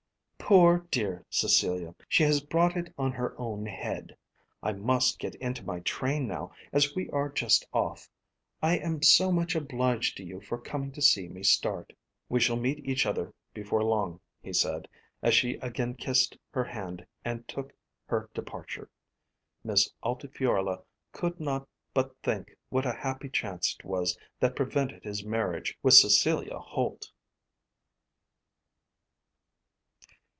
"Poor 0.39 0.85
dear 0.91 1.25
Cecilia. 1.29 1.95
She 2.09 2.23
has 2.23 2.41
brought 2.41 2.75
it 2.75 2.93
on 2.97 3.13
her 3.13 3.39
own 3.39 3.65
head. 3.67 4.17
I 4.61 4.73
must 4.73 5.17
get 5.17 5.33
into 5.35 5.63
my 5.63 5.79
train 5.79 6.27
now, 6.27 6.51
as 6.73 6.93
we 6.93 7.09
are 7.11 7.29
just 7.29 7.65
off. 7.71 8.09
I 8.61 8.75
am 8.77 9.01
so 9.01 9.31
much 9.31 9.55
obliged 9.55 10.17
to 10.17 10.25
you 10.25 10.41
for 10.41 10.57
coming 10.57 10.91
to 10.91 11.01
see 11.01 11.29
me 11.29 11.41
start." 11.41 11.93
"We 12.27 12.41
shall 12.41 12.57
meet 12.57 12.85
each 12.85 13.05
other 13.05 13.33
before 13.53 13.81
long," 13.81 14.19
he 14.41 14.51
said, 14.51 14.89
as 15.21 15.33
she 15.33 15.53
again 15.59 15.93
kissed 15.95 16.37
her 16.49 16.65
hand 16.65 17.05
and 17.23 17.47
took 17.47 17.71
her 18.07 18.29
departure. 18.33 18.89
Miss 19.63 19.89
Altifiorla 20.03 20.83
could 21.13 21.39
not 21.39 21.65
but 21.93 22.13
think 22.23 22.51
what 22.67 22.85
a 22.85 22.91
happy 22.91 23.29
chance 23.29 23.77
it 23.79 23.85
was 23.85 24.17
that 24.41 24.57
prevented 24.57 25.05
his 25.05 25.23
marriage 25.23 25.77
with 25.81 25.93
Cecilia 25.93 26.59
Holt. 26.59 27.09